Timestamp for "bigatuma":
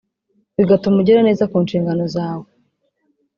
0.57-0.97